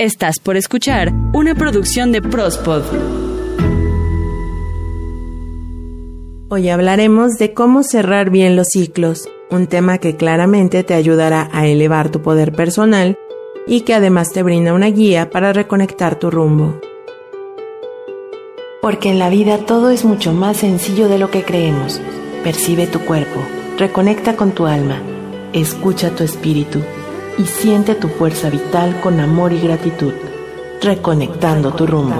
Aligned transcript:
Estás 0.00 0.38
por 0.38 0.56
escuchar 0.56 1.12
una 1.32 1.56
producción 1.56 2.12
de 2.12 2.22
Prospod. 2.22 2.84
Hoy 6.48 6.68
hablaremos 6.68 7.36
de 7.36 7.52
cómo 7.52 7.82
cerrar 7.82 8.30
bien 8.30 8.54
los 8.54 8.68
ciclos, 8.68 9.28
un 9.50 9.66
tema 9.66 9.98
que 9.98 10.14
claramente 10.14 10.84
te 10.84 10.94
ayudará 10.94 11.50
a 11.52 11.66
elevar 11.66 12.12
tu 12.12 12.22
poder 12.22 12.52
personal 12.52 13.18
y 13.66 13.80
que 13.80 13.92
además 13.92 14.30
te 14.30 14.44
brinda 14.44 14.72
una 14.72 14.86
guía 14.86 15.30
para 15.30 15.52
reconectar 15.52 16.16
tu 16.16 16.30
rumbo. 16.30 16.80
Porque 18.80 19.10
en 19.10 19.18
la 19.18 19.30
vida 19.30 19.66
todo 19.66 19.90
es 19.90 20.04
mucho 20.04 20.32
más 20.32 20.58
sencillo 20.58 21.08
de 21.08 21.18
lo 21.18 21.32
que 21.32 21.42
creemos. 21.42 22.00
Percibe 22.44 22.86
tu 22.86 23.00
cuerpo, 23.00 23.40
reconecta 23.78 24.36
con 24.36 24.52
tu 24.52 24.66
alma, 24.66 25.02
escucha 25.52 26.10
tu 26.14 26.22
espíritu 26.22 26.84
y 27.38 27.46
siente 27.46 27.94
tu 27.94 28.08
fuerza 28.08 28.50
vital 28.50 29.00
con 29.00 29.20
amor 29.20 29.52
y 29.52 29.60
gratitud, 29.60 30.12
reconectando 30.82 31.72
tu 31.72 31.86
rumbo. 31.86 32.16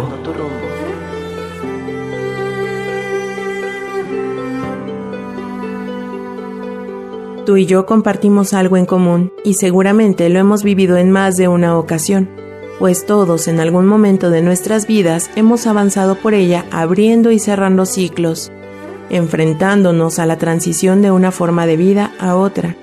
Tú 7.44 7.56
y 7.56 7.66
yo 7.66 7.86
compartimos 7.86 8.52
algo 8.52 8.76
en 8.76 8.86
común 8.86 9.32
y 9.42 9.54
seguramente 9.54 10.28
lo 10.28 10.38
hemos 10.38 10.62
vivido 10.62 10.98
en 10.98 11.10
más 11.10 11.36
de 11.36 11.48
una 11.48 11.78
ocasión, 11.78 12.28
pues 12.78 13.06
todos 13.06 13.48
en 13.48 13.58
algún 13.58 13.86
momento 13.86 14.30
de 14.30 14.42
nuestras 14.42 14.86
vidas 14.86 15.30
hemos 15.34 15.66
avanzado 15.66 16.16
por 16.16 16.34
ella 16.34 16.66
abriendo 16.70 17.32
y 17.32 17.38
cerrando 17.38 17.86
ciclos, 17.86 18.52
enfrentándonos 19.08 20.18
a 20.18 20.26
la 20.26 20.36
transición 20.36 21.00
de 21.00 21.10
una 21.10 21.32
forma 21.32 21.66
de 21.66 21.78
vida 21.78 22.12
a 22.20 22.36
otra 22.36 22.76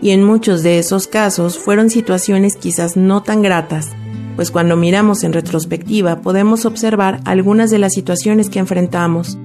y 0.00 0.10
en 0.10 0.24
muchos 0.24 0.62
de 0.62 0.78
esos 0.78 1.06
casos 1.06 1.58
fueron 1.58 1.90
situaciones 1.90 2.56
quizás 2.56 2.96
no 2.96 3.22
tan 3.22 3.42
gratas, 3.42 3.90
pues 4.36 4.50
cuando 4.50 4.76
miramos 4.76 5.24
en 5.24 5.32
retrospectiva 5.32 6.20
podemos 6.20 6.64
observar 6.64 7.20
algunas 7.24 7.70
de 7.70 7.78
las 7.78 7.94
situaciones 7.94 8.50
que 8.50 8.58
enfrentamos. 8.58 9.38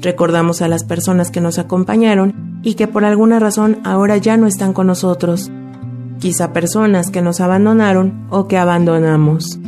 Recordamos 0.00 0.60
a 0.60 0.68
las 0.68 0.84
personas 0.84 1.30
que 1.30 1.40
nos 1.40 1.58
acompañaron 1.58 2.60
y 2.62 2.74
que 2.74 2.86
por 2.86 3.04
alguna 3.04 3.38
razón 3.38 3.78
ahora 3.84 4.16
ya 4.18 4.36
no 4.36 4.46
están 4.46 4.72
con 4.72 4.86
nosotros. 4.86 5.50
Quizá 6.18 6.52
personas 6.52 7.10
que 7.10 7.22
nos 7.22 7.40
abandonaron 7.40 8.26
o 8.30 8.46
que 8.46 8.58
abandonamos. 8.58 9.58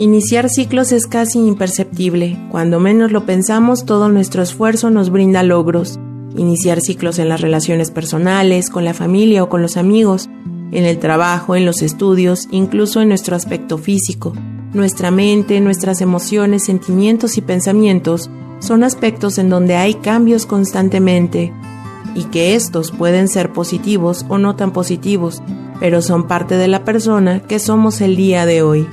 Iniciar 0.00 0.48
ciclos 0.48 0.92
es 0.92 1.08
casi 1.08 1.40
imperceptible. 1.40 2.38
Cuando 2.52 2.78
menos 2.78 3.10
lo 3.10 3.26
pensamos, 3.26 3.84
todo 3.84 4.08
nuestro 4.08 4.44
esfuerzo 4.44 4.90
nos 4.90 5.10
brinda 5.10 5.42
logros. 5.42 5.98
Iniciar 6.36 6.80
ciclos 6.80 7.18
en 7.18 7.28
las 7.28 7.40
relaciones 7.40 7.90
personales, 7.90 8.70
con 8.70 8.84
la 8.84 8.94
familia 8.94 9.42
o 9.42 9.48
con 9.48 9.60
los 9.60 9.76
amigos, 9.76 10.30
en 10.70 10.84
el 10.84 11.00
trabajo, 11.00 11.56
en 11.56 11.66
los 11.66 11.82
estudios, 11.82 12.46
incluso 12.52 13.00
en 13.02 13.08
nuestro 13.08 13.34
aspecto 13.34 13.76
físico. 13.76 14.34
Nuestra 14.72 15.10
mente, 15.10 15.60
nuestras 15.60 16.00
emociones, 16.00 16.66
sentimientos 16.66 17.36
y 17.36 17.40
pensamientos 17.40 18.30
son 18.60 18.84
aspectos 18.84 19.36
en 19.38 19.48
donde 19.50 19.74
hay 19.74 19.94
cambios 19.94 20.46
constantemente 20.46 21.52
y 22.14 22.22
que 22.24 22.54
estos 22.54 22.92
pueden 22.92 23.26
ser 23.26 23.52
positivos 23.52 24.24
o 24.28 24.38
no 24.38 24.54
tan 24.54 24.72
positivos, 24.72 25.42
pero 25.80 26.02
son 26.02 26.28
parte 26.28 26.56
de 26.56 26.68
la 26.68 26.84
persona 26.84 27.40
que 27.40 27.58
somos 27.58 28.00
el 28.00 28.14
día 28.14 28.46
de 28.46 28.62
hoy. 28.62 28.86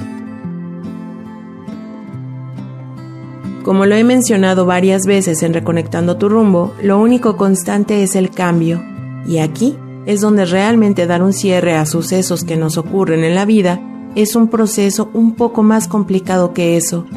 Como 3.65 3.87
lo 3.87 3.95
he 3.95 4.03
mencionado 4.03 4.67
varias 4.67 5.07
veces 5.07 5.41
en 5.41 5.55
Reconectando 5.55 6.17
tu 6.17 6.29
rumbo, 6.29 6.75
lo 6.83 6.99
único 6.99 7.35
constante 7.35 8.03
es 8.03 8.15
el 8.15 8.29
cambio. 8.29 8.83
Y 9.25 9.39
aquí 9.39 9.75
es 10.05 10.21
donde 10.21 10.45
realmente 10.45 11.07
dar 11.07 11.23
un 11.23 11.33
cierre 11.33 11.73
a 11.73 11.87
sucesos 11.87 12.43
que 12.43 12.57
nos 12.57 12.77
ocurren 12.77 13.23
en 13.23 13.33
la 13.33 13.43
vida 13.45 13.81
es 14.13 14.35
un 14.35 14.49
proceso 14.49 15.09
un 15.15 15.33
poco 15.33 15.63
más 15.63 15.87
complicado 15.87 16.53
que 16.53 16.77
eso, 16.77 17.07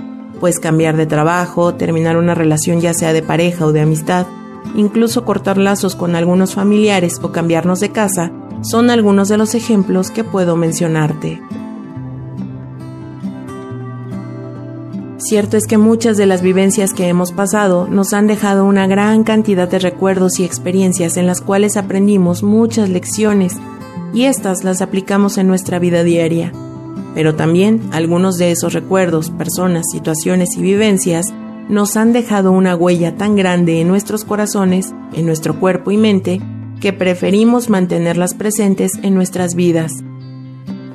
pues 0.40 0.58
cambiar 0.58 0.96
de 0.96 1.04
trabajo, 1.04 1.74
terminar 1.74 2.16
una 2.16 2.34
relación 2.34 2.80
ya 2.80 2.94
sea 2.94 3.12
de 3.12 3.20
pareja 3.20 3.66
o 3.66 3.72
de 3.72 3.82
amistad, 3.82 4.26
incluso 4.74 5.26
cortar 5.26 5.58
lazos 5.58 5.96
con 5.96 6.16
algunos 6.16 6.54
familiares 6.54 7.20
o 7.20 7.30
cambiarnos 7.30 7.80
de 7.80 7.92
casa, 7.92 8.32
son 8.62 8.88
algunos 8.88 9.28
de 9.28 9.36
los 9.36 9.54
ejemplos 9.54 10.10
que 10.10 10.24
puedo 10.24 10.56
mencionarte. 10.56 11.42
Cierto 15.28 15.58
es 15.58 15.66
que 15.66 15.76
muchas 15.76 16.16
de 16.16 16.24
las 16.24 16.40
vivencias 16.40 16.94
que 16.94 17.06
hemos 17.06 17.32
pasado 17.32 17.86
nos 17.86 18.14
han 18.14 18.26
dejado 18.26 18.64
una 18.64 18.86
gran 18.86 19.24
cantidad 19.24 19.68
de 19.68 19.78
recuerdos 19.78 20.40
y 20.40 20.44
experiencias 20.44 21.18
en 21.18 21.26
las 21.26 21.42
cuales 21.42 21.76
aprendimos 21.76 22.42
muchas 22.42 22.88
lecciones 22.88 23.58
y 24.14 24.24
estas 24.24 24.64
las 24.64 24.80
aplicamos 24.80 25.36
en 25.36 25.46
nuestra 25.46 25.78
vida 25.78 26.02
diaria. 26.02 26.50
Pero 27.14 27.34
también 27.34 27.82
algunos 27.92 28.38
de 28.38 28.52
esos 28.52 28.72
recuerdos, 28.72 29.28
personas, 29.28 29.84
situaciones 29.92 30.56
y 30.56 30.62
vivencias 30.62 31.26
nos 31.68 31.98
han 31.98 32.14
dejado 32.14 32.50
una 32.50 32.74
huella 32.74 33.14
tan 33.16 33.36
grande 33.36 33.82
en 33.82 33.88
nuestros 33.88 34.24
corazones, 34.24 34.94
en 35.12 35.26
nuestro 35.26 35.60
cuerpo 35.60 35.90
y 35.90 35.98
mente, 35.98 36.40
que 36.80 36.94
preferimos 36.94 37.68
mantenerlas 37.68 38.32
presentes 38.32 38.92
en 39.02 39.14
nuestras 39.14 39.54
vidas. 39.54 39.92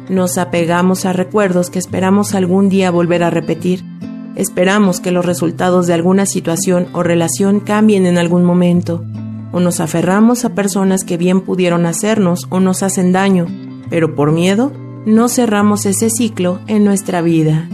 Nos 0.09 0.39
apegamos 0.39 1.05
a 1.05 1.13
recuerdos 1.13 1.69
que 1.69 1.77
esperamos 1.77 2.33
algún 2.33 2.67
día 2.67 2.89
volver 2.89 3.21
a 3.21 3.29
repetir 3.29 3.92
Esperamos 4.35 4.99
que 4.99 5.11
los 5.11 5.25
resultados 5.25 5.85
de 5.85 5.93
alguna 5.93 6.25
situación 6.25 6.87
o 6.93 7.03
relación 7.03 7.59
cambien 7.59 8.07
en 8.07 8.17
algún 8.17 8.43
momento, 8.43 9.03
o 9.51 9.59
nos 9.59 9.79
aferramos 9.79 10.43
a 10.43 10.55
personas 10.55 11.03
que 11.03 11.17
bien 11.17 11.41
pudieron 11.41 11.85
hacernos 11.85 12.47
o 12.49 12.59
nos 12.59 12.81
hacen 12.81 13.11
daño, 13.11 13.45
pero 13.89 14.15
por 14.15 14.31
miedo 14.31 14.71
no 15.05 15.29
cerramos 15.29 15.85
ese 15.85 16.09
ciclo 16.09 16.59
en 16.65 16.83
nuestra 16.83 17.21
vida. 17.21 17.69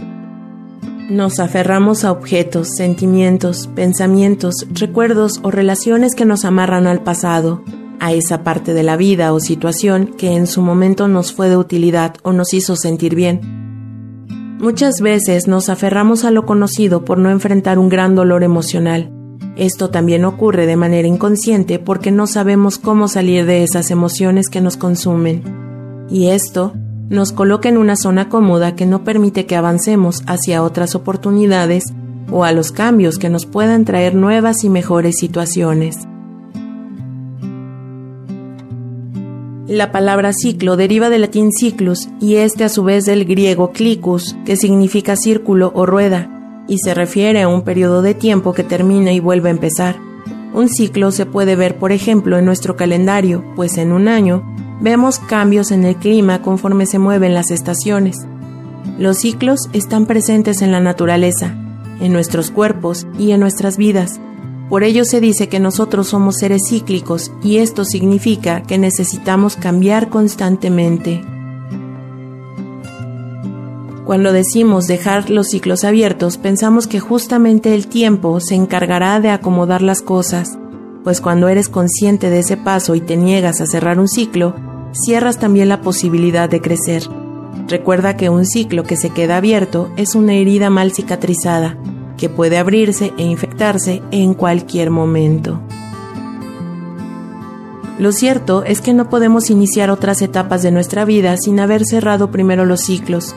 Nos 1.08 1.40
aferramos 1.40 2.04
a 2.04 2.12
objetos, 2.12 2.68
sentimientos, 2.76 3.68
pensamientos, 3.74 4.66
recuerdos 4.70 5.40
o 5.42 5.50
relaciones 5.50 6.14
que 6.14 6.26
nos 6.26 6.44
amarran 6.44 6.86
al 6.86 7.02
pasado, 7.02 7.64
a 8.00 8.12
esa 8.12 8.44
parte 8.44 8.74
de 8.74 8.82
la 8.82 8.96
vida 8.96 9.32
o 9.32 9.40
situación 9.40 10.14
que 10.18 10.36
en 10.36 10.46
su 10.46 10.60
momento 10.60 11.08
nos 11.08 11.32
fue 11.32 11.48
de 11.48 11.56
utilidad 11.56 12.14
o 12.22 12.32
nos 12.32 12.52
hizo 12.52 12.76
sentir 12.76 13.14
bien 13.14 13.59
Muchas 14.60 15.00
veces 15.00 15.48
nos 15.48 15.70
aferramos 15.70 16.26
a 16.26 16.30
lo 16.30 16.44
conocido 16.44 17.02
por 17.02 17.16
no 17.16 17.30
enfrentar 17.30 17.78
un 17.78 17.88
gran 17.88 18.14
dolor 18.14 18.42
emocional. 18.42 19.10
Esto 19.56 19.88
también 19.88 20.26
ocurre 20.26 20.66
de 20.66 20.76
manera 20.76 21.08
inconsciente 21.08 21.78
porque 21.78 22.10
no 22.10 22.26
sabemos 22.26 22.78
cómo 22.78 23.08
salir 23.08 23.46
de 23.46 23.64
esas 23.64 23.90
emociones 23.90 24.50
que 24.50 24.60
nos 24.60 24.76
consumen. 24.76 26.06
Y 26.10 26.28
esto 26.28 26.74
nos 27.08 27.32
coloca 27.32 27.70
en 27.70 27.78
una 27.78 27.96
zona 27.96 28.28
cómoda 28.28 28.76
que 28.76 28.84
no 28.84 29.02
permite 29.02 29.46
que 29.46 29.56
avancemos 29.56 30.22
hacia 30.26 30.62
otras 30.62 30.94
oportunidades 30.94 31.84
o 32.30 32.44
a 32.44 32.52
los 32.52 32.70
cambios 32.70 33.16
que 33.16 33.30
nos 33.30 33.46
puedan 33.46 33.86
traer 33.86 34.14
nuevas 34.14 34.62
y 34.62 34.68
mejores 34.68 35.16
situaciones. 35.16 35.96
La 39.70 39.92
palabra 39.92 40.32
ciclo 40.32 40.76
deriva 40.76 41.10
del 41.10 41.20
latín 41.20 41.52
ciclus 41.52 42.08
y 42.20 42.34
este 42.34 42.64
a 42.64 42.68
su 42.68 42.82
vez 42.82 43.04
del 43.04 43.24
griego 43.24 43.70
clicus, 43.70 44.34
que 44.44 44.56
significa 44.56 45.14
círculo 45.14 45.70
o 45.76 45.86
rueda, 45.86 46.64
y 46.66 46.78
se 46.78 46.92
refiere 46.92 47.42
a 47.42 47.46
un 47.48 47.62
periodo 47.62 48.02
de 48.02 48.14
tiempo 48.14 48.52
que 48.52 48.64
termina 48.64 49.12
y 49.12 49.20
vuelve 49.20 49.48
a 49.48 49.52
empezar. 49.52 49.94
Un 50.52 50.68
ciclo 50.68 51.12
se 51.12 51.24
puede 51.24 51.54
ver, 51.54 51.76
por 51.76 51.92
ejemplo, 51.92 52.36
en 52.36 52.46
nuestro 52.46 52.74
calendario, 52.74 53.44
pues 53.54 53.78
en 53.78 53.92
un 53.92 54.08
año 54.08 54.42
vemos 54.80 55.20
cambios 55.20 55.70
en 55.70 55.84
el 55.84 55.94
clima 55.94 56.42
conforme 56.42 56.84
se 56.84 56.98
mueven 56.98 57.32
las 57.32 57.52
estaciones. 57.52 58.26
Los 58.98 59.18
ciclos 59.18 59.70
están 59.72 60.06
presentes 60.06 60.62
en 60.62 60.72
la 60.72 60.80
naturaleza, 60.80 61.54
en 62.00 62.12
nuestros 62.12 62.50
cuerpos 62.50 63.06
y 63.20 63.30
en 63.30 63.38
nuestras 63.38 63.76
vidas 63.76 64.20
por 64.70 64.84
ello 64.84 65.04
se 65.04 65.20
dice 65.20 65.48
que 65.48 65.58
nosotros 65.58 66.06
somos 66.06 66.36
seres 66.36 66.62
cíclicos 66.68 67.32
y 67.42 67.56
esto 67.56 67.84
significa 67.84 68.62
que 68.62 68.78
necesitamos 68.78 69.56
cambiar 69.56 70.08
constantemente. 70.08 71.24
Cuando 74.06 74.32
decimos 74.32 74.86
dejar 74.86 75.28
los 75.28 75.48
ciclos 75.48 75.82
abiertos, 75.82 76.38
pensamos 76.38 76.86
que 76.86 77.00
justamente 77.00 77.74
el 77.74 77.88
tiempo 77.88 78.38
se 78.38 78.54
encargará 78.54 79.18
de 79.18 79.30
acomodar 79.30 79.82
las 79.82 80.02
cosas, 80.02 80.56
pues 81.02 81.20
cuando 81.20 81.48
eres 81.48 81.68
consciente 81.68 82.30
de 82.30 82.38
ese 82.38 82.56
paso 82.56 82.94
y 82.94 83.00
te 83.00 83.16
niegas 83.16 83.60
a 83.60 83.66
cerrar 83.66 83.98
un 83.98 84.08
ciclo, 84.08 84.54
cierras 84.92 85.38
también 85.38 85.68
la 85.68 85.80
posibilidad 85.80 86.48
de 86.48 86.60
crecer. 86.60 87.02
Recuerda 87.66 88.16
que 88.16 88.30
un 88.30 88.46
ciclo 88.46 88.84
que 88.84 88.96
se 88.96 89.10
queda 89.10 89.36
abierto 89.36 89.90
es 89.96 90.14
una 90.14 90.34
herida 90.34 90.70
mal 90.70 90.92
cicatrizada, 90.92 91.76
que 92.20 92.28
puede 92.28 92.58
abrirse 92.58 93.14
e 93.16 93.22
infectarse 93.22 94.02
en 94.10 94.34
cualquier 94.34 94.90
momento. 94.90 95.58
Lo 97.98 98.12
cierto 98.12 98.62
es 98.62 98.82
que 98.82 98.92
no 98.92 99.08
podemos 99.08 99.48
iniciar 99.48 99.90
otras 99.90 100.20
etapas 100.20 100.62
de 100.62 100.70
nuestra 100.70 101.06
vida 101.06 101.38
sin 101.38 101.58
haber 101.60 101.86
cerrado 101.86 102.30
primero 102.30 102.66
los 102.66 102.82
ciclos. 102.82 103.34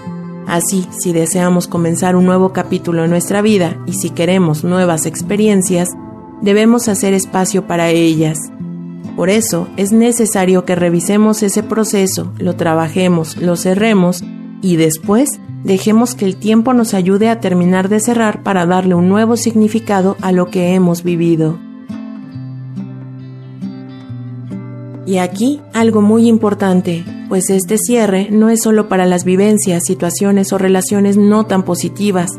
Así, 0.48 0.86
si 0.92 1.14
deseamos 1.14 1.68
comenzar 1.68 2.18
un 2.18 2.26
nuevo 2.26 2.52
capítulo 2.52 3.06
en 3.06 3.10
nuestra 3.10 3.42
vida 3.42 3.82
y 3.86 3.94
si 3.94 4.10
queremos 4.10 4.66
nuevas 4.66 5.06
experiencias, 5.06 5.88
debemos 6.42 6.90
hacer 6.90 7.14
espacio 7.14 7.66
para 7.66 7.90
ellas. 7.90 8.38
Por 9.16 9.30
eso 9.30 9.70
es 9.78 9.94
necesario 9.94 10.66
que 10.66 10.76
revisemos 10.76 11.42
ese 11.42 11.64
proceso, 11.64 12.34
lo 12.38 12.58
trabajemos, 12.58 13.38
lo 13.38 13.56
cerremos 13.56 14.26
y 14.62 14.76
después 14.76 15.40
dejemos 15.64 16.16
que 16.16 16.26
el 16.26 16.36
tiempo 16.36 16.74
nos 16.74 16.94
ayude 16.94 17.30
a 17.30 17.40
terminar 17.40 17.90
de 17.90 18.00
cerrar 18.00 18.44
para 18.44 18.66
darle 18.66 18.96
un 18.96 19.10
nuevo 19.10 19.38
significado 19.38 20.18
a 20.22 20.32
lo 20.32 20.50
que 20.50 20.74
hemos 20.74 21.04
vivido. 21.04 21.58
Y 25.06 25.18
aquí 25.18 25.62
algo 25.74 26.02
muy 26.02 26.28
importante, 26.28 27.04
pues 27.28 27.50
este 27.50 27.78
cierre 27.78 28.30
no 28.32 28.50
es 28.50 28.62
solo 28.62 28.88
para 28.88 29.06
las 29.06 29.26
vivencias, 29.26 29.84
situaciones 29.86 30.54
o 30.54 30.58
relaciones 30.58 31.18
no 31.18 31.46
tan 31.46 31.64
positivas, 31.64 32.32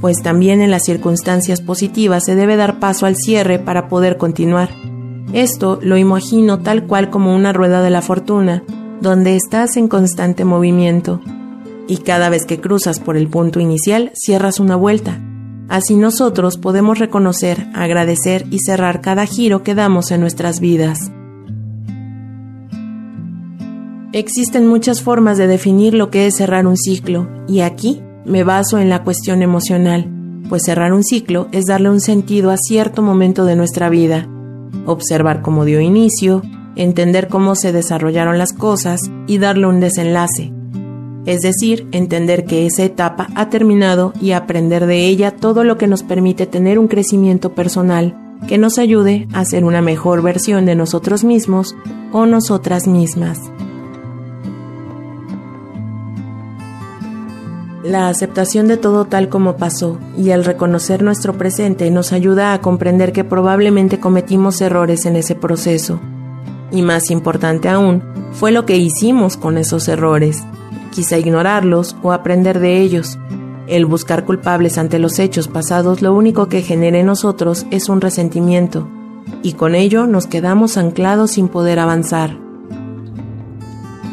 pues 0.00 0.20
también 0.22 0.60
en 0.60 0.70
las 0.70 0.84
circunstancias 0.84 1.60
positivas 1.60 2.24
se 2.24 2.34
debe 2.34 2.56
dar 2.56 2.80
paso 2.80 3.06
al 3.06 3.16
cierre 3.16 3.58
para 3.58 3.88
poder 3.88 4.16
continuar. 4.16 4.70
Esto 5.32 5.78
lo 5.82 5.96
imagino 5.96 6.60
tal 6.60 6.86
cual 6.86 7.10
como 7.10 7.34
una 7.36 7.52
rueda 7.52 7.82
de 7.82 7.90
la 7.90 8.02
fortuna, 8.02 8.64
donde 9.00 9.36
estás 9.36 9.76
en 9.76 9.86
constante 9.86 10.44
movimiento, 10.44 11.20
y 11.90 11.96
cada 11.96 12.28
vez 12.28 12.46
que 12.46 12.60
cruzas 12.60 13.00
por 13.00 13.16
el 13.16 13.26
punto 13.26 13.58
inicial 13.58 14.12
cierras 14.14 14.60
una 14.60 14.76
vuelta. 14.76 15.20
Así 15.68 15.96
nosotros 15.96 16.56
podemos 16.56 17.00
reconocer, 17.00 17.66
agradecer 17.74 18.46
y 18.52 18.60
cerrar 18.60 19.00
cada 19.00 19.26
giro 19.26 19.64
que 19.64 19.74
damos 19.74 20.12
en 20.12 20.20
nuestras 20.20 20.60
vidas. 20.60 21.10
Existen 24.12 24.68
muchas 24.68 25.02
formas 25.02 25.36
de 25.36 25.48
definir 25.48 25.94
lo 25.94 26.10
que 26.10 26.28
es 26.28 26.36
cerrar 26.36 26.64
un 26.68 26.76
ciclo, 26.76 27.28
y 27.48 27.60
aquí 27.60 28.00
me 28.24 28.44
baso 28.44 28.78
en 28.78 28.88
la 28.88 29.02
cuestión 29.02 29.42
emocional, 29.42 30.08
pues 30.48 30.62
cerrar 30.66 30.92
un 30.92 31.02
ciclo 31.02 31.48
es 31.50 31.64
darle 31.64 31.90
un 31.90 32.00
sentido 32.00 32.52
a 32.52 32.56
cierto 32.56 33.02
momento 33.02 33.44
de 33.46 33.56
nuestra 33.56 33.88
vida, 33.88 34.28
observar 34.86 35.42
cómo 35.42 35.64
dio 35.64 35.80
inicio, 35.80 36.42
entender 36.76 37.26
cómo 37.26 37.56
se 37.56 37.72
desarrollaron 37.72 38.38
las 38.38 38.52
cosas 38.52 39.00
y 39.26 39.38
darle 39.38 39.66
un 39.66 39.80
desenlace. 39.80 40.52
Es 41.26 41.40
decir, 41.40 41.86
entender 41.92 42.44
que 42.44 42.66
esa 42.66 42.84
etapa 42.84 43.28
ha 43.34 43.50
terminado 43.50 44.12
y 44.20 44.32
aprender 44.32 44.86
de 44.86 45.06
ella 45.06 45.32
todo 45.32 45.64
lo 45.64 45.76
que 45.76 45.86
nos 45.86 46.02
permite 46.02 46.46
tener 46.46 46.78
un 46.78 46.88
crecimiento 46.88 47.54
personal 47.54 48.16
que 48.48 48.58
nos 48.58 48.78
ayude 48.78 49.28
a 49.32 49.44
ser 49.44 49.64
una 49.64 49.82
mejor 49.82 50.22
versión 50.22 50.66
de 50.66 50.74
nosotros 50.74 51.24
mismos 51.24 51.76
o 52.12 52.26
nosotras 52.26 52.86
mismas. 52.86 53.38
La 57.84 58.08
aceptación 58.08 58.68
de 58.68 58.76
todo 58.76 59.06
tal 59.06 59.28
como 59.30 59.56
pasó 59.56 59.98
y 60.16 60.30
el 60.30 60.44
reconocer 60.44 61.02
nuestro 61.02 61.38
presente 61.38 61.90
nos 61.90 62.12
ayuda 62.12 62.52
a 62.52 62.60
comprender 62.60 63.12
que 63.12 63.24
probablemente 63.24 63.98
cometimos 63.98 64.60
errores 64.60 65.06
en 65.06 65.16
ese 65.16 65.34
proceso. 65.34 65.98
Y 66.70 66.82
más 66.82 67.10
importante 67.10 67.68
aún, 67.68 68.02
fue 68.32 68.52
lo 68.52 68.66
que 68.66 68.76
hicimos 68.76 69.36
con 69.36 69.56
esos 69.56 69.88
errores. 69.88 70.44
Quizá 70.90 71.18
ignorarlos 71.18 71.96
o 72.02 72.12
aprender 72.12 72.60
de 72.60 72.80
ellos. 72.80 73.18
El 73.66 73.86
buscar 73.86 74.24
culpables 74.24 74.78
ante 74.78 74.98
los 74.98 75.18
hechos 75.18 75.48
pasados 75.48 76.02
lo 76.02 76.14
único 76.14 76.48
que 76.48 76.62
genera 76.62 76.98
en 76.98 77.06
nosotros 77.06 77.66
es 77.70 77.88
un 77.88 78.00
resentimiento, 78.00 78.88
y 79.42 79.52
con 79.52 79.74
ello 79.74 80.06
nos 80.06 80.26
quedamos 80.26 80.76
anclados 80.76 81.32
sin 81.32 81.48
poder 81.48 81.78
avanzar. 81.78 82.36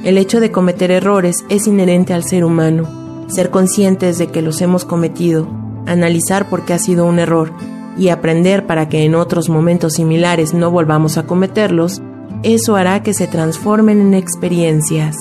El 0.03 0.17
hecho 0.17 0.39
de 0.39 0.51
cometer 0.51 0.91
errores 0.91 1.43
es 1.49 1.67
inherente 1.67 2.13
al 2.13 2.23
ser 2.23 2.45
humano 2.45 3.07
ser 3.27 3.49
conscientes 3.49 4.17
de 4.17 4.27
que 4.27 4.41
los 4.41 4.61
hemos 4.61 4.85
cometido, 4.85 5.47
analizar 5.85 6.49
por 6.49 6.65
qué 6.65 6.73
ha 6.73 6.79
sido 6.79 7.05
un 7.05 7.19
error 7.19 7.51
y 7.97 8.09
aprender 8.09 8.65
para 8.65 8.89
que 8.89 9.03
en 9.03 9.15
otros 9.15 9.49
momentos 9.49 9.93
similares 9.93 10.53
no 10.53 10.71
volvamos 10.71 11.17
a 11.17 11.25
cometerlos, 11.25 12.01
eso 12.43 12.75
hará 12.75 13.03
que 13.03 13.13
se 13.13 13.27
transformen 13.27 13.99
en 13.99 14.13
experiencias. 14.13 15.17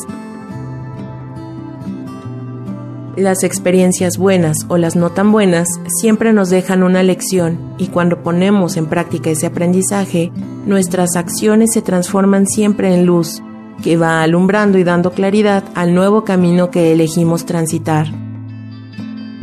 Las 3.16 3.44
experiencias 3.44 4.18
buenas 4.18 4.66
o 4.68 4.76
las 4.76 4.94
no 4.94 5.08
tan 5.08 5.32
buenas 5.32 5.68
siempre 6.00 6.34
nos 6.34 6.50
dejan 6.50 6.82
una 6.82 7.02
lección 7.02 7.58
y 7.78 7.86
cuando 7.86 8.22
ponemos 8.22 8.76
en 8.76 8.88
práctica 8.88 9.30
ese 9.30 9.46
aprendizaje, 9.46 10.30
nuestras 10.66 11.16
acciones 11.16 11.70
se 11.72 11.80
transforman 11.80 12.46
siempre 12.46 12.92
en 12.92 13.06
luz 13.06 13.42
que 13.82 13.96
va 13.96 14.22
alumbrando 14.22 14.76
y 14.76 14.84
dando 14.84 15.12
claridad 15.12 15.64
al 15.74 15.94
nuevo 15.94 16.24
camino 16.24 16.70
que 16.70 16.92
elegimos 16.92 17.46
transitar. 17.46 18.06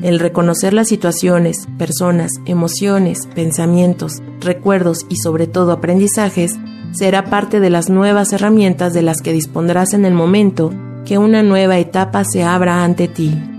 El 0.04 0.20
reconocer 0.20 0.74
las 0.76 0.90
situaciones, 0.90 1.68
personas, 1.80 2.32
emociones, 2.46 3.28
pensamientos, 3.34 4.22
recuerdos 4.40 5.08
y 5.10 5.16
sobre 5.16 5.48
todo 5.48 5.72
aprendizajes 5.72 6.60
será 6.92 7.26
parte 7.26 7.60
de 7.60 7.72
las 7.72 7.90
nuevas 7.90 8.34
herramientas 8.34 8.94
de 8.94 9.02
las 9.02 9.22
que 9.22 9.34
dispondrás 9.34 9.94
en 9.94 10.06
el 10.06 10.14
momento 10.14 10.72
que 11.06 11.18
una 11.18 11.42
nueva 11.42 11.80
etapa 11.80 12.24
se 12.24 12.44
abra 12.44 12.84
ante 12.84 13.08
ti. 13.08 13.53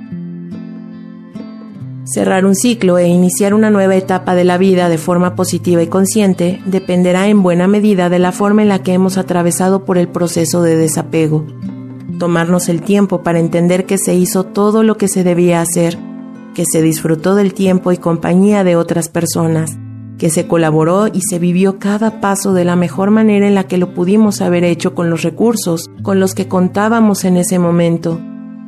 Cerrar 2.05 2.45
un 2.45 2.55
ciclo 2.55 2.99
e 2.99 3.09
iniciar 3.09 3.55
una 3.55 3.71
nueva 3.71 3.97
etapa 3.97 4.35
de 4.35 4.45
la 4.45 4.59
vida 4.59 4.91
de 4.91 4.99
forma 4.99 5.35
positiva 5.35 5.83
y 5.83 5.87
consciente 5.87 6.61
dependerá 6.67 7.29
en 7.29 7.43
buena 7.43 7.67
medida 7.67 8.11
de 8.11 8.19
la 8.19 8.31
forma 8.31 8.61
en 8.61 8.69
la 8.69 8.83
que 8.83 8.93
hemos 8.93 9.17
atravesado 9.17 9.87
por 9.87 9.97
el 9.97 10.09
proceso 10.09 10.61
de 10.61 10.77
desapego. 10.77 11.47
Tomarnos 12.19 12.69
el 12.69 12.83
tiempo 12.83 13.23
para 13.23 13.41
entender 13.41 13.87
que 13.87 13.97
se 13.97 14.15
hizo 14.15 14.45
todo 14.45 14.83
lo 14.83 14.99
que 14.99 15.09
se 15.09 15.25
debía 15.25 15.63
hacer, 15.63 15.97
que 16.55 16.65
se 16.71 16.83
disfrutó 16.83 17.37
del 17.37 17.55
tiempo 17.55 17.91
y 17.91 17.97
compañía 17.97 18.65
de 18.65 18.77
otras 18.77 19.09
personas, 19.09 19.79
que 20.19 20.29
se 20.29 20.47
colaboró 20.47 21.07
y 21.07 21.23
se 21.23 21.39
vivió 21.39 21.79
cada 21.79 22.21
paso 22.21 22.53
de 22.53 22.67
la 22.67 22.77
mejor 22.77 23.13
manera 23.13 23.47
en 23.47 23.55
la 23.55 23.65
que 23.65 23.79
lo 23.79 23.95
pudimos 23.95 24.43
haber 24.43 24.65
hecho 24.65 24.95
con 24.95 25.09
los 25.09 25.23
recursos 25.23 25.91
con 26.03 26.21
los 26.21 26.35
que 26.35 26.49
contábamos 26.49 27.25
en 27.25 27.39
ese 27.39 27.59
momento. 27.59 28.21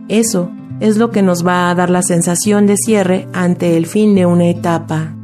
Eso 0.09 0.51
es 0.81 0.97
lo 0.97 1.11
que 1.11 1.23
nos 1.23 1.47
va 1.47 1.71
a 1.71 1.75
dar 1.75 1.91
la 1.91 2.03
sensación 2.03 2.67
de 2.67 2.77
cierre 2.77 3.29
ante 3.33 3.77
el 3.77 3.87
fin 3.87 4.15
de 4.15 4.27
una 4.27 4.49
etapa. 4.49 5.15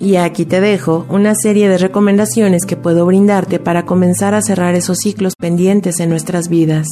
Y 0.00 0.16
aquí 0.16 0.44
te 0.44 0.60
dejo 0.60 1.06
una 1.10 1.34
serie 1.34 1.68
de 1.68 1.76
recomendaciones 1.76 2.64
que 2.64 2.76
puedo 2.76 3.04
brindarte 3.04 3.58
para 3.58 3.84
comenzar 3.84 4.34
a 4.34 4.42
cerrar 4.42 4.74
esos 4.74 4.98
ciclos 4.98 5.34
pendientes 5.36 5.98
en 6.00 6.08
nuestras 6.08 6.48
vidas. 6.48 6.88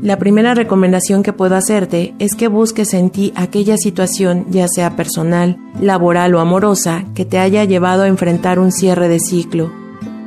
La 0.00 0.18
primera 0.18 0.54
recomendación 0.54 1.22
que 1.22 1.32
puedo 1.32 1.56
hacerte 1.56 2.14
es 2.18 2.34
que 2.34 2.48
busques 2.48 2.92
en 2.92 3.10
ti 3.10 3.32
aquella 3.36 3.76
situación, 3.78 4.46
ya 4.50 4.68
sea 4.68 4.96
personal, 4.96 5.58
laboral 5.80 6.34
o 6.34 6.40
amorosa, 6.40 7.06
que 7.14 7.24
te 7.24 7.38
haya 7.38 7.64
llevado 7.64 8.02
a 8.02 8.08
enfrentar 8.08 8.58
un 8.58 8.70
cierre 8.70 9.08
de 9.08 9.18
ciclo 9.18 9.83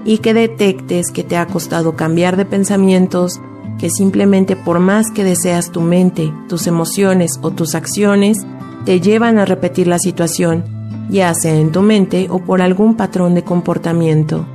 y 0.07 0.19
que 0.19 0.33
detectes 0.33 1.11
que 1.11 1.25
te 1.25 1.35
ha 1.35 1.45
costado 1.47 1.97
cambiar 1.97 2.37
de 2.37 2.45
pensamientos, 2.45 3.41
que 3.77 3.89
simplemente 3.89 4.55
por 4.55 4.79
más 4.79 5.11
que 5.11 5.25
deseas 5.25 5.69
tu 5.69 5.81
mente, 5.81 6.33
tus 6.47 6.65
emociones 6.65 7.37
o 7.41 7.51
tus 7.51 7.75
acciones, 7.75 8.37
te 8.85 9.01
llevan 9.01 9.37
a 9.37 9.43
repetir 9.43 9.85
la 9.87 9.99
situación, 9.99 10.63
ya 11.09 11.33
sea 11.33 11.55
en 11.55 11.73
tu 11.73 11.81
mente 11.81 12.27
o 12.29 12.39
por 12.39 12.61
algún 12.61 12.95
patrón 12.95 13.35
de 13.35 13.43
comportamiento. 13.43 14.47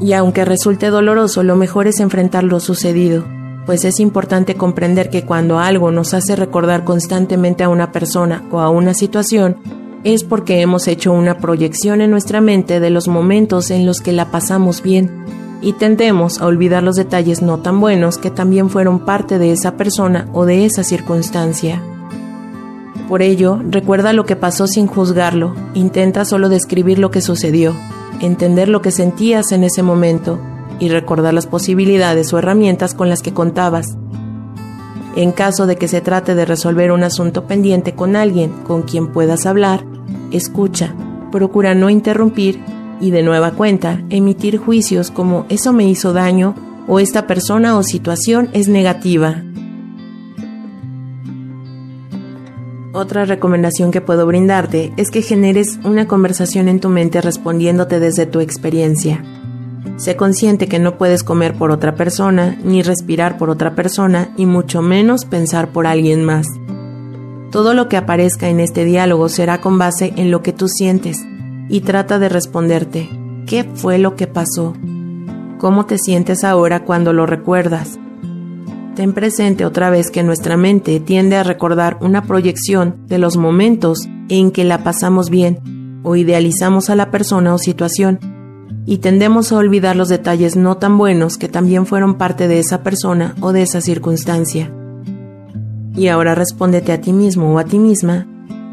Y 0.00 0.14
aunque 0.14 0.46
resulte 0.46 0.88
doloroso, 0.88 1.42
lo 1.42 1.56
mejor 1.56 1.86
es 1.86 2.00
enfrentar 2.00 2.42
lo 2.42 2.58
sucedido, 2.58 3.26
pues 3.66 3.84
es 3.84 4.00
importante 4.00 4.54
comprender 4.54 5.10
que 5.10 5.26
cuando 5.26 5.58
algo 5.58 5.90
nos 5.90 6.14
hace 6.14 6.34
recordar 6.36 6.84
constantemente 6.84 7.64
a 7.64 7.68
una 7.68 7.92
persona 7.92 8.42
o 8.50 8.60
a 8.60 8.70
una 8.70 8.94
situación, 8.94 9.56
es 10.04 10.24
porque 10.24 10.60
hemos 10.60 10.88
hecho 10.88 11.12
una 11.12 11.38
proyección 11.38 12.00
en 12.00 12.10
nuestra 12.10 12.40
mente 12.40 12.80
de 12.80 12.90
los 12.90 13.08
momentos 13.08 13.70
en 13.70 13.86
los 13.86 14.00
que 14.00 14.12
la 14.12 14.30
pasamos 14.30 14.82
bien 14.82 15.24
y 15.60 15.72
tendemos 15.72 16.40
a 16.40 16.46
olvidar 16.46 16.82
los 16.82 16.96
detalles 16.96 17.42
no 17.42 17.58
tan 17.58 17.80
buenos 17.80 18.18
que 18.18 18.30
también 18.30 18.70
fueron 18.70 19.04
parte 19.04 19.38
de 19.38 19.52
esa 19.52 19.76
persona 19.76 20.28
o 20.32 20.44
de 20.44 20.64
esa 20.64 20.84
circunstancia. 20.84 21.82
Por 23.08 23.22
ello, 23.22 23.60
recuerda 23.68 24.12
lo 24.12 24.26
que 24.26 24.36
pasó 24.36 24.66
sin 24.66 24.86
juzgarlo, 24.86 25.54
intenta 25.74 26.24
solo 26.24 26.48
describir 26.48 26.98
lo 26.98 27.10
que 27.10 27.20
sucedió, 27.20 27.74
entender 28.20 28.68
lo 28.68 28.82
que 28.82 28.90
sentías 28.90 29.52
en 29.52 29.64
ese 29.64 29.82
momento 29.82 30.38
y 30.78 30.88
recordar 30.88 31.32
las 31.32 31.46
posibilidades 31.46 32.32
o 32.32 32.38
herramientas 32.38 32.94
con 32.94 33.08
las 33.08 33.22
que 33.22 33.32
contabas. 33.32 33.96
En 35.16 35.32
caso 35.32 35.66
de 35.66 35.76
que 35.76 35.88
se 35.88 36.02
trate 36.02 36.34
de 36.34 36.44
resolver 36.44 36.92
un 36.92 37.02
asunto 37.02 37.46
pendiente 37.46 37.94
con 37.94 38.16
alguien 38.16 38.50
con 38.64 38.82
quien 38.82 39.12
puedas 39.12 39.46
hablar, 39.46 39.82
escucha, 40.30 40.94
procura 41.32 41.74
no 41.74 41.88
interrumpir 41.88 42.62
y 43.00 43.10
de 43.10 43.22
nueva 43.22 43.52
cuenta 43.52 44.02
emitir 44.10 44.58
juicios 44.58 45.10
como 45.10 45.46
eso 45.48 45.72
me 45.72 45.88
hizo 45.88 46.12
daño 46.12 46.54
o 46.86 47.00
esta 47.00 47.26
persona 47.26 47.78
o 47.78 47.82
situación 47.82 48.50
es 48.52 48.68
negativa. 48.68 49.42
Otra 52.92 53.24
recomendación 53.24 53.92
que 53.92 54.02
puedo 54.02 54.26
brindarte 54.26 54.92
es 54.98 55.10
que 55.10 55.22
generes 55.22 55.78
una 55.84 56.06
conversación 56.06 56.68
en 56.68 56.80
tu 56.80 56.90
mente 56.90 57.22
respondiéndote 57.22 58.00
desde 58.00 58.26
tu 58.26 58.40
experiencia. 58.40 59.22
Sé 59.96 60.16
consciente 60.16 60.68
que 60.68 60.78
no 60.78 60.98
puedes 60.98 61.22
comer 61.22 61.54
por 61.54 61.70
otra 61.70 61.94
persona, 61.94 62.58
ni 62.62 62.82
respirar 62.82 63.38
por 63.38 63.50
otra 63.50 63.74
persona, 63.74 64.32
y 64.36 64.46
mucho 64.46 64.82
menos 64.82 65.24
pensar 65.24 65.68
por 65.68 65.86
alguien 65.86 66.24
más. 66.24 66.46
Todo 67.50 67.74
lo 67.74 67.88
que 67.88 67.96
aparezca 67.96 68.48
en 68.48 68.60
este 68.60 68.84
diálogo 68.84 69.28
será 69.28 69.60
con 69.60 69.78
base 69.78 70.12
en 70.16 70.30
lo 70.30 70.42
que 70.42 70.52
tú 70.52 70.68
sientes 70.68 71.24
y 71.68 71.80
trata 71.80 72.18
de 72.18 72.28
responderte, 72.28 73.08
¿qué 73.46 73.64
fue 73.64 73.98
lo 73.98 74.16
que 74.16 74.26
pasó? 74.26 74.74
¿Cómo 75.58 75.86
te 75.86 75.98
sientes 75.98 76.44
ahora 76.44 76.84
cuando 76.84 77.12
lo 77.12 77.24
recuerdas? 77.24 77.98
Ten 78.94 79.14
presente 79.14 79.64
otra 79.64 79.90
vez 79.90 80.10
que 80.10 80.22
nuestra 80.22 80.56
mente 80.56 81.00
tiende 81.00 81.36
a 81.36 81.42
recordar 81.42 81.98
una 82.00 82.22
proyección 82.22 83.06
de 83.06 83.18
los 83.18 83.36
momentos 83.36 84.06
en 84.28 84.50
que 84.50 84.64
la 84.64 84.84
pasamos 84.84 85.30
bien 85.30 86.00
o 86.02 86.16
idealizamos 86.16 86.90
a 86.90 86.96
la 86.96 87.10
persona 87.10 87.54
o 87.54 87.58
situación 87.58 88.35
y 88.86 88.98
tendemos 88.98 89.50
a 89.50 89.56
olvidar 89.56 89.96
los 89.96 90.08
detalles 90.08 90.56
no 90.56 90.76
tan 90.76 90.96
buenos 90.96 91.36
que 91.36 91.48
también 91.48 91.86
fueron 91.86 92.14
parte 92.14 92.46
de 92.46 92.60
esa 92.60 92.82
persona 92.84 93.34
o 93.40 93.52
de 93.52 93.62
esa 93.62 93.80
circunstancia. 93.80 94.72
Y 95.96 96.06
ahora 96.08 96.36
respóndete 96.36 96.92
a 96.92 97.00
ti 97.00 97.12
mismo 97.12 97.52
o 97.52 97.58
a 97.58 97.64
ti 97.64 97.80
misma, 97.80 98.26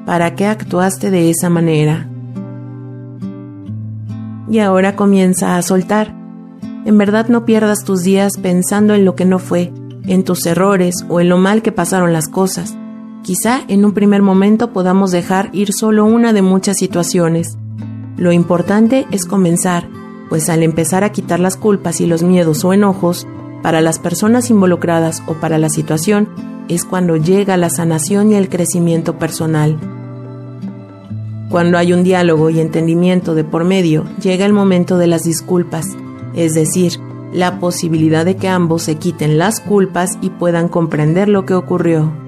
¿para 0.05 0.35
qué 0.35 0.45
actuaste 0.45 1.09
de 1.09 1.31
esa 1.31 1.49
manera? 1.49 2.07
Y 4.49 4.59
ahora 4.59 4.95
comienza 4.95 5.57
a 5.57 5.61
soltar. 5.63 6.15
En 6.85 6.97
verdad 6.97 7.27
no 7.29 7.43
pierdas 7.45 7.83
tus 7.83 8.03
días 8.03 8.33
pensando 8.37 8.93
en 8.93 9.05
lo 9.05 9.15
que 9.15 9.25
no 9.25 9.39
fue, 9.39 9.73
en 10.05 10.23
tus 10.23 10.45
errores 10.45 11.05
o 11.09 11.21
en 11.21 11.29
lo 11.29 11.37
mal 11.37 11.63
que 11.63 11.71
pasaron 11.71 12.13
las 12.13 12.27
cosas. 12.27 12.77
Quizá 13.23 13.61
en 13.67 13.85
un 13.85 13.93
primer 13.93 14.21
momento 14.21 14.73
podamos 14.73 15.11
dejar 15.11 15.49
ir 15.53 15.71
solo 15.73 16.05
una 16.05 16.33
de 16.33 16.41
muchas 16.41 16.77
situaciones. 16.77 17.57
Lo 18.17 18.33
importante 18.33 19.07
es 19.11 19.25
comenzar, 19.25 19.87
pues 20.29 20.49
al 20.49 20.63
empezar 20.63 21.03
a 21.03 21.11
quitar 21.11 21.39
las 21.39 21.57
culpas 21.57 22.01
y 22.01 22.05
los 22.05 22.23
miedos 22.23 22.63
o 22.65 22.73
enojos, 22.73 23.27
para 23.61 23.81
las 23.81 23.99
personas 23.99 24.49
involucradas 24.49 25.23
o 25.27 25.35
para 25.35 25.57
la 25.57 25.69
situación, 25.69 26.27
es 26.67 26.85
cuando 26.85 27.17
llega 27.17 27.57
la 27.57 27.69
sanación 27.69 28.31
y 28.31 28.35
el 28.35 28.49
crecimiento 28.49 29.17
personal. 29.17 29.77
Cuando 31.49 31.77
hay 31.77 31.93
un 31.93 32.03
diálogo 32.03 32.49
y 32.49 32.59
entendimiento 32.59 33.35
de 33.35 33.43
por 33.43 33.63
medio, 33.63 34.05
llega 34.21 34.45
el 34.45 34.53
momento 34.53 34.97
de 34.97 35.07
las 35.07 35.23
disculpas, 35.23 35.85
es 36.33 36.53
decir, 36.53 36.99
la 37.31 37.59
posibilidad 37.59 38.25
de 38.25 38.35
que 38.35 38.47
ambos 38.47 38.83
se 38.83 38.95
quiten 38.95 39.37
las 39.37 39.59
culpas 39.59 40.17
y 40.21 40.29
puedan 40.29 40.67
comprender 40.67 41.29
lo 41.29 41.45
que 41.45 41.53
ocurrió. 41.53 42.22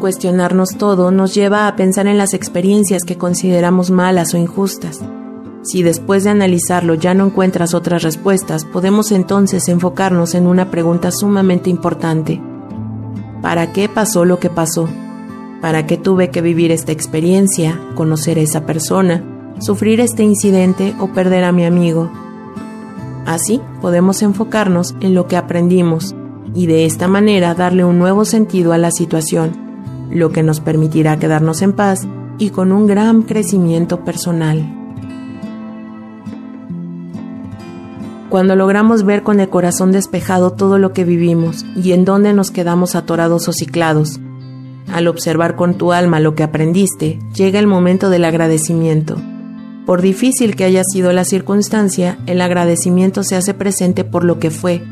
Cuestionarnos 0.00 0.76
todo 0.78 1.10
nos 1.10 1.34
lleva 1.34 1.66
a 1.66 1.76
pensar 1.76 2.06
en 2.06 2.18
las 2.18 2.34
experiencias 2.34 3.02
que 3.04 3.18
consideramos 3.18 3.90
malas 3.90 4.34
o 4.34 4.38
injustas, 4.38 5.00
si 5.62 5.82
después 5.82 6.24
de 6.24 6.30
analizarlo 6.30 6.94
ya 6.94 7.12
no 7.12 7.26
encuentras 7.26 7.74
otras 7.74 8.02
respuestas, 8.02 8.64
podemos 8.64 9.12
entonces 9.12 9.68
enfocarnos 9.68 10.34
en 10.34 10.46
una 10.46 10.70
pregunta 10.70 11.10
sumamente 11.10 11.68
importante. 11.68 12.40
¿Para 13.42 13.72
qué 13.72 13.88
pasó 13.88 14.24
lo 14.24 14.38
que 14.38 14.48
pasó? 14.48 14.88
¿Para 15.60 15.86
qué 15.86 15.98
tuve 15.98 16.30
que 16.30 16.40
vivir 16.40 16.70
esta 16.70 16.92
experiencia, 16.92 17.78
conocer 17.96 18.38
a 18.38 18.42
esa 18.42 18.64
persona, 18.64 19.22
sufrir 19.58 20.00
este 20.00 20.22
incidente 20.22 20.94
o 21.00 21.08
perder 21.08 21.44
a 21.44 21.52
mi 21.52 21.66
amigo? 21.66 22.10
Así 23.26 23.60
podemos 23.82 24.22
enfocarnos 24.22 24.94
en 25.00 25.14
lo 25.14 25.26
que 25.26 25.36
aprendimos 25.36 26.14
y 26.54 26.66
de 26.66 26.86
esta 26.86 27.08
manera 27.08 27.54
darle 27.54 27.84
un 27.84 27.98
nuevo 27.98 28.24
sentido 28.24 28.72
a 28.72 28.78
la 28.78 28.90
situación, 28.90 29.67
lo 30.10 30.30
que 30.30 30.42
nos 30.42 30.60
permitirá 30.60 31.18
quedarnos 31.18 31.62
en 31.62 31.72
paz 31.72 32.06
y 32.38 32.50
con 32.50 32.72
un 32.72 32.86
gran 32.86 33.22
crecimiento 33.22 34.04
personal. 34.04 34.78
cuando 38.28 38.56
logramos 38.56 39.04
ver 39.04 39.22
con 39.22 39.40
el 39.40 39.48
corazón 39.48 39.92
despejado 39.92 40.52
todo 40.52 40.78
lo 40.78 40.92
que 40.92 41.04
vivimos 41.04 41.64
y 41.76 41.92
en 41.92 42.04
dónde 42.04 42.32
nos 42.32 42.50
quedamos 42.50 42.94
atorados 42.94 43.48
o 43.48 43.52
ciclados. 43.52 44.20
Al 44.92 45.08
observar 45.08 45.56
con 45.56 45.76
tu 45.76 45.92
alma 45.92 46.20
lo 46.20 46.34
que 46.34 46.42
aprendiste, 46.42 47.18
llega 47.34 47.58
el 47.58 47.66
momento 47.66 48.10
del 48.10 48.24
agradecimiento. 48.24 49.16
Por 49.86 50.02
difícil 50.02 50.56
que 50.56 50.64
haya 50.64 50.82
sido 50.84 51.12
la 51.12 51.24
circunstancia, 51.24 52.18
el 52.26 52.40
agradecimiento 52.40 53.22
se 53.22 53.36
hace 53.36 53.54
presente 53.54 54.04
por 54.04 54.24
lo 54.24 54.38
que 54.38 54.50
fue, 54.50 54.82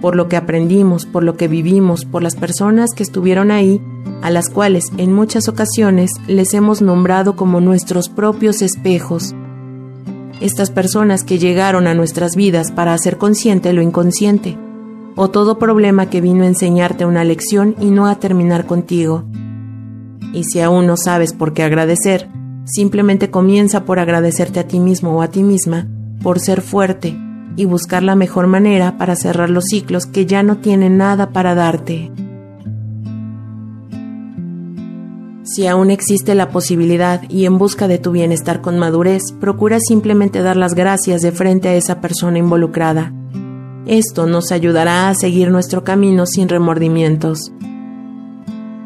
por 0.00 0.16
lo 0.16 0.28
que 0.28 0.36
aprendimos, 0.36 1.06
por 1.06 1.22
lo 1.22 1.36
que 1.36 1.48
vivimos, 1.48 2.04
por 2.04 2.22
las 2.22 2.36
personas 2.36 2.90
que 2.94 3.02
estuvieron 3.02 3.50
ahí, 3.50 3.80
a 4.22 4.30
las 4.30 4.48
cuales 4.48 4.86
en 4.96 5.12
muchas 5.12 5.48
ocasiones 5.48 6.10
les 6.26 6.54
hemos 6.54 6.82
nombrado 6.82 7.36
como 7.36 7.60
nuestros 7.60 8.08
propios 8.08 8.62
espejos, 8.62 9.34
estas 10.40 10.70
personas 10.70 11.22
que 11.22 11.38
llegaron 11.38 11.86
a 11.86 11.94
nuestras 11.94 12.34
vidas 12.34 12.72
para 12.72 12.94
hacer 12.94 13.18
consciente 13.18 13.72
lo 13.72 13.82
inconsciente, 13.82 14.56
o 15.16 15.28
todo 15.28 15.58
problema 15.58 16.08
que 16.08 16.20
vino 16.20 16.44
a 16.44 16.48
enseñarte 16.48 17.04
una 17.04 17.24
lección 17.24 17.74
y 17.78 17.90
no 17.90 18.06
a 18.06 18.14
terminar 18.16 18.66
contigo. 18.66 19.24
Y 20.32 20.44
si 20.44 20.60
aún 20.60 20.86
no 20.86 20.96
sabes 20.96 21.34
por 21.34 21.52
qué 21.52 21.62
agradecer, 21.62 22.28
simplemente 22.64 23.30
comienza 23.30 23.84
por 23.84 23.98
agradecerte 23.98 24.60
a 24.60 24.66
ti 24.66 24.80
mismo 24.80 25.16
o 25.16 25.22
a 25.22 25.28
ti 25.28 25.42
misma 25.42 25.88
por 26.22 26.38
ser 26.38 26.62
fuerte 26.62 27.18
y 27.56 27.64
buscar 27.64 28.02
la 28.02 28.14
mejor 28.14 28.46
manera 28.46 28.98
para 28.98 29.16
cerrar 29.16 29.50
los 29.50 29.64
ciclos 29.64 30.06
que 30.06 30.26
ya 30.26 30.42
no 30.42 30.58
tienen 30.58 30.96
nada 30.96 31.30
para 31.30 31.54
darte. 31.54 32.10
Si 35.42 35.66
aún 35.66 35.90
existe 35.90 36.36
la 36.36 36.50
posibilidad 36.50 37.22
y 37.28 37.44
en 37.44 37.58
busca 37.58 37.88
de 37.88 37.98
tu 37.98 38.12
bienestar 38.12 38.60
con 38.60 38.78
madurez, 38.78 39.32
procura 39.40 39.78
simplemente 39.80 40.42
dar 40.42 40.56
las 40.56 40.74
gracias 40.74 41.22
de 41.22 41.32
frente 41.32 41.68
a 41.68 41.74
esa 41.74 42.00
persona 42.00 42.38
involucrada. 42.38 43.12
Esto 43.84 44.26
nos 44.26 44.52
ayudará 44.52 45.08
a 45.08 45.14
seguir 45.14 45.50
nuestro 45.50 45.82
camino 45.82 46.26
sin 46.26 46.48
remordimientos. 46.48 47.52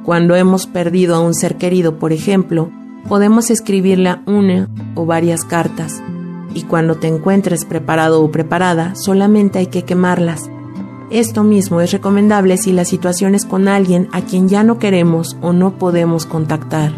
Cuando 0.04 0.36
hemos 0.36 0.66
perdido 0.66 1.16
a 1.16 1.20
un 1.20 1.34
ser 1.34 1.56
querido, 1.56 1.98
por 1.98 2.12
ejemplo, 2.12 2.70
podemos 3.08 3.50
escribirle 3.50 4.16
una 4.26 4.70
o 4.94 5.04
varias 5.04 5.44
cartas, 5.44 6.02
y 6.54 6.62
cuando 6.62 6.94
te 6.94 7.08
encuentres 7.08 7.64
preparado 7.64 8.22
o 8.22 8.30
preparada, 8.30 8.94
solamente 8.94 9.58
hay 9.58 9.66
que 9.66 9.84
quemarlas 9.84 10.48
esto 11.10 11.44
mismo 11.44 11.80
es 11.80 11.92
recomendable 11.92 12.56
si 12.56 12.72
la 12.72 12.84
situación 12.84 13.36
es 13.36 13.44
con 13.44 13.68
alguien 13.68 14.08
a 14.10 14.22
quien 14.22 14.48
ya 14.48 14.64
no 14.64 14.80
queremos 14.80 15.36
o 15.42 15.52
no 15.52 15.78
podemos 15.78 16.26
contactar. 16.26 16.92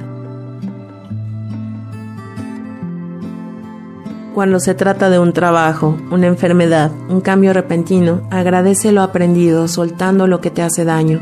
Cuando 4.33 4.59
se 4.59 4.75
trata 4.75 5.11
de 5.11 5.19
un 5.19 5.35
trabajo, 5.35 5.99
una 6.11 6.29
enfermedad, 6.29 6.93
un 7.11 7.21
cambio 7.21 7.53
repentino, 7.53 8.23
agradece 8.31 8.91
lo 8.91 9.03
aprendido 9.03 9.69
soltando 9.69 10.27
lo 10.27 10.41
que 10.41 10.51
te 10.51 10.63
hace 10.63 10.87
daño. 10.87 11.21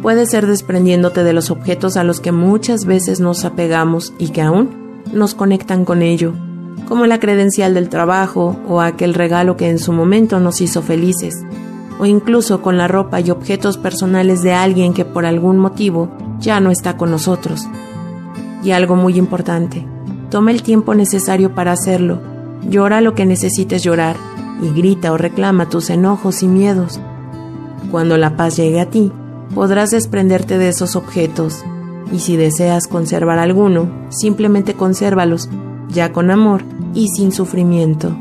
Puede 0.00 0.26
ser 0.26 0.46
desprendiéndote 0.46 1.24
de 1.24 1.32
los 1.32 1.50
objetos 1.50 1.96
a 1.96 2.04
los 2.04 2.20
que 2.20 2.30
muchas 2.30 2.84
veces 2.84 3.18
nos 3.18 3.44
apegamos 3.44 4.12
y 4.18 4.28
que 4.28 4.42
aún 4.42 5.02
nos 5.12 5.34
conectan 5.34 5.84
con 5.84 6.00
ello, 6.02 6.34
como 6.88 7.06
la 7.06 7.20
credencial 7.20 7.74
del 7.74 7.88
trabajo 7.88 8.56
o 8.68 8.80
aquel 8.80 9.14
regalo 9.14 9.56
que 9.56 9.70
en 9.70 9.78
su 9.78 9.92
momento 9.92 10.40
nos 10.40 10.60
hizo 10.60 10.82
felices 10.82 11.34
o 12.00 12.06
incluso 12.06 12.62
con 12.62 12.78
la 12.78 12.88
ropa 12.88 13.20
y 13.20 13.30
objetos 13.30 13.76
personales 13.76 14.42
de 14.42 14.54
alguien 14.54 14.94
que 14.94 15.04
por 15.04 15.26
algún 15.26 15.58
motivo 15.58 16.08
ya 16.38 16.58
no 16.58 16.70
está 16.70 16.96
con 16.96 17.10
nosotros. 17.10 17.68
Y 18.64 18.70
algo 18.70 18.96
muy 18.96 19.18
importante, 19.18 19.86
toma 20.30 20.50
el 20.50 20.62
tiempo 20.62 20.94
necesario 20.94 21.54
para 21.54 21.72
hacerlo, 21.72 22.20
llora 22.68 23.02
lo 23.02 23.14
que 23.14 23.26
necesites 23.26 23.82
llorar 23.82 24.16
y 24.62 24.70
grita 24.74 25.12
o 25.12 25.18
reclama 25.18 25.68
tus 25.68 25.90
enojos 25.90 26.42
y 26.42 26.48
miedos. 26.48 26.98
Cuando 27.90 28.16
la 28.16 28.34
paz 28.34 28.56
llegue 28.56 28.80
a 28.80 28.88
ti, 28.88 29.12
podrás 29.54 29.90
desprenderte 29.90 30.56
de 30.56 30.68
esos 30.70 30.96
objetos 30.96 31.62
y 32.12 32.20
si 32.20 32.36
deseas 32.36 32.86
conservar 32.86 33.38
alguno, 33.38 33.90
simplemente 34.08 34.72
consérvalos, 34.72 35.50
ya 35.90 36.12
con 36.12 36.30
amor 36.30 36.62
y 36.94 37.08
sin 37.08 37.32
sufrimiento. 37.32 38.16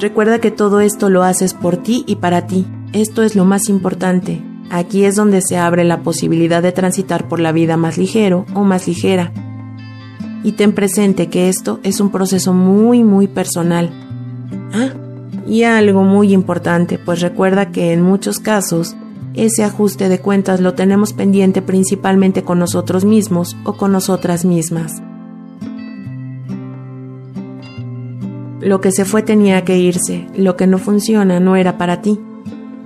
Recuerda 0.00 0.40
que 0.40 0.50
todo 0.50 0.80
esto 0.80 1.10
lo 1.10 1.22
haces 1.22 1.54
por 1.54 1.76
ti 1.76 2.02
y 2.08 2.16
para 2.16 2.46
ti. 2.46 2.66
Esto 2.92 3.22
es 3.22 3.36
lo 3.36 3.44
más 3.44 3.68
importante. 3.68 4.42
Aquí 4.68 5.04
es 5.04 5.14
donde 5.14 5.42
se 5.42 5.58
abre 5.58 5.84
la 5.84 6.02
posibilidad 6.02 6.62
de 6.62 6.72
transitar 6.72 7.28
por 7.28 7.38
la 7.38 7.52
vida 7.52 7.76
más 7.76 7.98
ligero 7.98 8.44
o 8.54 8.64
más 8.64 8.88
ligera. 8.88 9.32
Y 10.42 10.52
ten 10.52 10.72
presente 10.72 11.28
que 11.28 11.48
esto 11.48 11.78
es 11.84 12.00
un 12.00 12.10
proceso 12.10 12.52
muy, 12.52 13.04
muy 13.04 13.28
personal. 13.28 13.90
Ah, 14.72 14.88
y 15.46 15.62
algo 15.64 16.02
muy 16.02 16.32
importante, 16.32 16.98
pues 16.98 17.20
recuerda 17.20 17.70
que 17.70 17.92
en 17.92 18.02
muchos 18.02 18.40
casos 18.40 18.96
ese 19.34 19.64
ajuste 19.64 20.08
de 20.08 20.20
cuentas 20.20 20.60
lo 20.60 20.74
tenemos 20.74 21.12
pendiente 21.12 21.62
principalmente 21.62 22.44
con 22.44 22.58
nosotros 22.58 23.04
mismos 23.04 23.56
o 23.64 23.74
con 23.74 23.92
nosotras 23.92 24.44
mismas. 24.44 25.02
Lo 28.60 28.80
que 28.80 28.92
se 28.92 29.04
fue 29.04 29.22
tenía 29.22 29.64
que 29.64 29.78
irse, 29.78 30.28
lo 30.36 30.56
que 30.56 30.66
no 30.66 30.78
funciona 30.78 31.40
no 31.40 31.56
era 31.56 31.78
para 31.78 32.00
ti. 32.00 32.20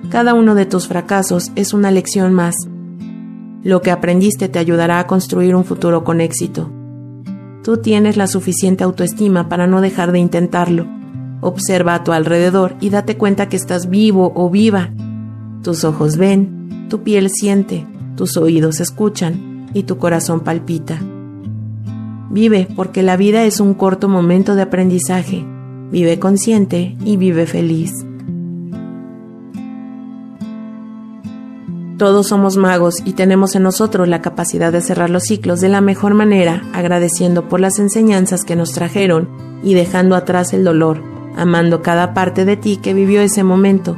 Cada 0.09 0.35
uno 0.35 0.55
de 0.55 0.65
tus 0.65 0.87
fracasos 0.87 1.53
es 1.55 1.75
una 1.75 1.91
lección 1.91 2.33
más. 2.33 2.55
Lo 3.63 3.83
que 3.83 3.91
aprendiste 3.91 4.49
te 4.49 4.59
ayudará 4.59 5.01
a 5.01 5.07
construir 5.07 5.55
un 5.55 5.65
futuro 5.65 6.05
con 6.05 6.21
éxito. 6.21 6.71
Tú 7.65 7.79
tienes 7.79 8.17
la 8.17 8.29
suficiente 8.29 8.85
autoestima 8.85 9.49
para 9.49 9.67
no 9.67 9.81
dejar 9.81 10.13
de 10.13 10.21
intentarlo. 10.21 10.87
Observa 11.41 11.95
a 11.95 12.05
tu 12.05 12.13
alrededor 12.13 12.77
y 12.81 12.91
date 12.91 13.17
cuenta 13.17 13.49
que 13.49 13.57
estás 13.57 13.91
vivo 13.91 14.33
o 14.35 14.49
viva. 14.49 14.93
Tus 15.67 15.83
ojos 15.83 16.17
ven, 16.17 16.87
tu 16.89 17.03
piel 17.03 17.29
siente, 17.29 17.85
tus 18.15 18.37
oídos 18.37 18.79
escuchan 18.79 19.67
y 19.75 19.83
tu 19.83 19.99
corazón 19.99 20.39
palpita. 20.39 20.97
Vive 22.31 22.69
porque 22.77 23.03
la 23.03 23.17
vida 23.17 23.43
es 23.43 23.59
un 23.59 23.75
corto 23.75 24.09
momento 24.09 24.55
de 24.55 24.63
aprendizaje. 24.63 25.45
Vive 25.91 26.21
consciente 26.21 26.97
y 27.05 27.17
vive 27.17 27.47
feliz. 27.47 27.91
Todos 31.99 32.29
somos 32.29 32.57
magos 32.57 33.03
y 33.05 33.15
tenemos 33.15 33.57
en 33.57 33.65
nosotros 33.65 34.07
la 34.07 34.23
capacidad 34.23 34.71
de 34.71 34.83
cerrar 34.83 35.11
los 35.11 35.25
ciclos 35.25 35.61
de 35.61 35.69
la 35.69 35.81
mejor 35.81 36.15
manera, 36.15 36.63
agradeciendo 36.75 37.49
por 37.49 37.59
las 37.59 37.81
enseñanzas 37.81 38.45
que 38.45 38.55
nos 38.55 38.71
trajeron 38.71 39.29
y 39.65 39.75
dejando 39.75 40.15
atrás 40.15 40.53
el 40.53 40.63
dolor, 40.63 41.03
amando 41.37 41.83
cada 41.83 42.15
parte 42.15 42.45
de 42.45 42.57
ti 42.57 42.77
que 42.77 42.95
vivió 42.95 43.21
ese 43.21 43.43
momento, 43.43 43.97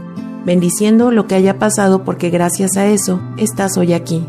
bendiciendo 0.49 1.11
lo 1.11 1.27
que 1.27 1.35
haya 1.35 1.59
pasado 1.59 2.05
porque 2.05 2.31
gracias 2.31 2.79
a 2.79 2.87
eso 2.87 3.21
estás 3.37 3.77
hoy 3.77 3.93
aquí. 3.93 4.25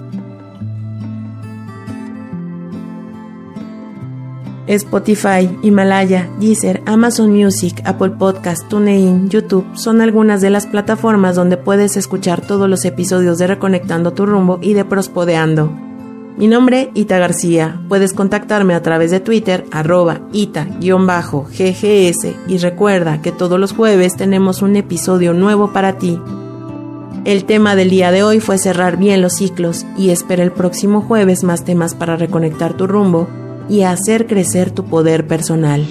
Spotify, 4.67 5.49
Himalaya, 5.63 6.29
Deezer, 6.38 6.83
Amazon 6.85 7.31
Music, 7.31 7.81
Apple 7.85 8.11
Podcast, 8.19 8.67
TuneIn, 8.67 9.29
YouTube 9.29 9.65
son 9.75 10.01
algunas 10.01 10.41
de 10.41 10.49
las 10.49 10.67
plataformas 10.67 11.38
donde 11.38 11.55
puedes 11.55 11.95
escuchar 11.95 12.45
todos 12.45 12.69
los 12.69 12.83
episodios 12.83 13.38
de 13.38 13.47
Reconectando 13.47 14.11
tu 14.11 14.25
rumbo 14.25 14.59
y 14.61 14.73
de 14.73 14.83
Prospodeando. 14.83 15.88
Mi 16.39 16.48
nombre, 16.48 16.89
Ita 16.93 17.19
García. 17.19 17.81
Puedes 17.89 18.13
contactarme 18.13 18.74
a 18.74 18.81
través 18.81 19.12
de 19.12 19.19
Twitter, 19.19 19.65
arroba 19.72 20.22
ita-ggs 20.31 22.27
y 22.48 22.58
recuerda 22.60 23.22
que 23.22 23.34
todos 23.34 23.60
los 23.60 23.74
jueves 23.74 24.15
tenemos 24.15 24.62
un 24.62 24.77
episodio 24.77 25.34
nuevo 25.34 25.74
para 25.74 25.98
ti. 25.98 26.17
El 27.25 27.43
tema 27.43 27.75
del 27.75 27.89
día 27.89 28.12
de 28.12 28.24
hoy 28.24 28.39
fue 28.39 28.58
cerrar 28.58 28.96
bien 28.96 29.22
los 29.22 29.34
ciclos 29.34 29.86
y 29.98 30.12
espera 30.12 30.41
el 30.41 30.53
próximo 30.53 31.01
jueves 31.01 31.43
más 31.43 31.65
temas 31.65 31.93
para 31.93 32.15
reconectar 32.15 32.74
tu 32.74 32.88
rumbo 32.88 33.27
y 33.67 33.81
hacer 33.81 34.25
crecer 34.25 34.72
tu 34.72 34.86
poder 34.86 35.27
personal. 35.27 35.86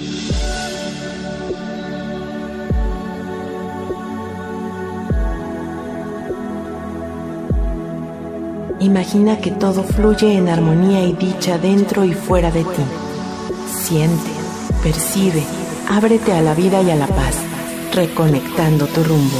Imagina 8.89 9.37
que 9.37 9.51
todo 9.51 9.83
fluye 9.83 10.35
en 10.35 10.49
armonía 10.49 11.05
y 11.05 11.13
dicha 11.13 11.59
dentro 11.59 12.03
y 12.05 12.13
fuera 12.13 12.49
de 12.49 12.63
ti. 12.63 12.83
Siente, 13.71 14.31
percibe, 14.81 15.43
ábrete 15.87 16.33
a 16.33 16.41
la 16.41 16.55
vida 16.55 16.81
y 16.81 16.89
a 16.89 16.95
la 16.95 17.05
paz, 17.05 17.35
reconectando 17.93 18.87
tu 18.87 19.03
rumbo. 19.03 19.37